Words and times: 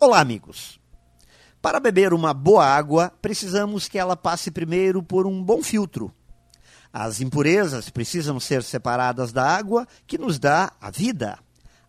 Olá, 0.00 0.20
amigos. 0.20 0.78
Para 1.60 1.80
beber 1.80 2.14
uma 2.14 2.32
boa 2.32 2.64
água, 2.64 3.12
precisamos 3.20 3.88
que 3.88 3.98
ela 3.98 4.16
passe 4.16 4.48
primeiro 4.48 5.02
por 5.02 5.26
um 5.26 5.42
bom 5.42 5.60
filtro. 5.60 6.14
As 6.92 7.20
impurezas 7.20 7.90
precisam 7.90 8.38
ser 8.38 8.62
separadas 8.62 9.32
da 9.32 9.44
água 9.44 9.88
que 10.06 10.16
nos 10.16 10.38
dá 10.38 10.72
a 10.80 10.88
vida. 10.88 11.36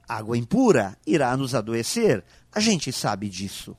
Água 0.08 0.36
impura 0.36 0.98
irá 1.06 1.38
nos 1.38 1.54
adoecer, 1.54 2.26
a 2.52 2.60
gente 2.60 2.92
sabe 2.92 3.30
disso. 3.30 3.78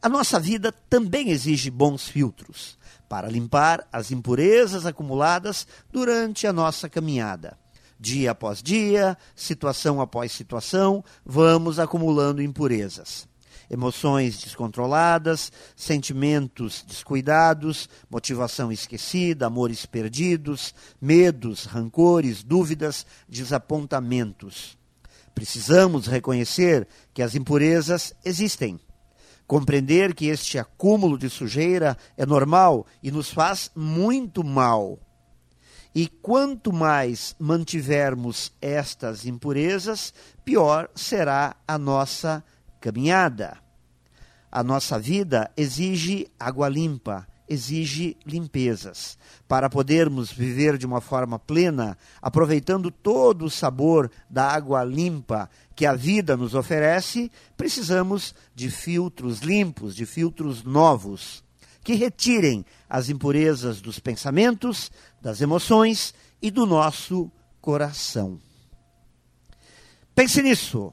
A 0.00 0.08
nossa 0.08 0.38
vida 0.38 0.70
também 0.70 1.30
exige 1.30 1.72
bons 1.72 2.06
filtros 2.06 2.78
para 3.08 3.28
limpar 3.28 3.84
as 3.92 4.12
impurezas 4.12 4.86
acumuladas 4.86 5.66
durante 5.90 6.46
a 6.46 6.52
nossa 6.52 6.88
caminhada. 6.88 7.58
Dia 7.98 8.30
após 8.30 8.62
dia, 8.62 9.18
situação 9.34 10.00
após 10.00 10.30
situação, 10.30 11.04
vamos 11.26 11.80
acumulando 11.80 12.40
impurezas 12.40 13.28
emoções 13.70 14.42
descontroladas, 14.42 15.52
sentimentos 15.76 16.84
descuidados, 16.86 17.88
motivação 18.10 18.72
esquecida, 18.72 19.46
amores 19.46 19.86
perdidos, 19.86 20.74
medos, 21.00 21.64
rancores, 21.64 22.42
dúvidas, 22.42 23.06
desapontamentos. 23.28 24.76
Precisamos 25.34 26.06
reconhecer 26.08 26.88
que 27.14 27.22
as 27.22 27.34
impurezas 27.36 28.12
existem. 28.24 28.80
Compreender 29.46 30.14
que 30.14 30.26
este 30.26 30.58
acúmulo 30.58 31.16
de 31.16 31.30
sujeira 31.30 31.96
é 32.16 32.26
normal 32.26 32.86
e 33.02 33.10
nos 33.10 33.30
faz 33.30 33.70
muito 33.74 34.44
mal. 34.44 34.98
E 35.92 36.06
quanto 36.06 36.72
mais 36.72 37.34
mantivermos 37.38 38.52
estas 38.60 39.26
impurezas, 39.26 40.14
pior 40.44 40.88
será 40.94 41.56
a 41.66 41.76
nossa 41.76 42.44
caminhada. 42.80 43.58
A 44.50 44.64
nossa 44.64 44.98
vida 44.98 45.50
exige 45.56 46.26
água 46.38 46.68
limpa, 46.68 47.26
exige 47.48 48.16
limpezas. 48.24 49.18
Para 49.46 49.68
podermos 49.68 50.32
viver 50.32 50.78
de 50.78 50.86
uma 50.86 51.00
forma 51.00 51.38
plena, 51.38 51.98
aproveitando 52.22 52.90
todo 52.90 53.44
o 53.44 53.50
sabor 53.50 54.10
da 54.28 54.46
água 54.46 54.82
limpa 54.84 55.50
que 55.74 55.84
a 55.84 55.94
vida 55.94 56.36
nos 56.36 56.54
oferece, 56.54 57.30
precisamos 57.56 58.34
de 58.54 58.70
filtros 58.70 59.40
limpos, 59.40 59.94
de 59.94 60.06
filtros 60.06 60.64
novos, 60.64 61.44
que 61.82 61.94
retirem 61.94 62.64
as 62.88 63.08
impurezas 63.08 63.80
dos 63.80 63.98
pensamentos, 63.98 64.90
das 65.20 65.40
emoções 65.40 66.14
e 66.40 66.50
do 66.50 66.66
nosso 66.66 67.30
coração. 67.60 68.38
Pense 70.14 70.42
nisso 70.42 70.92